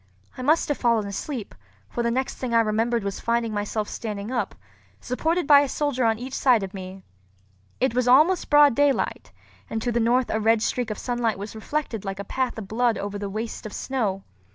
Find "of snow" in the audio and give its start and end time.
13.67-14.23